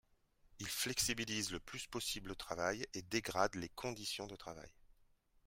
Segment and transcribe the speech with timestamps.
[0.57, 4.71] Il flexibilise le plus possible le travail et dégrade les conditions de travail.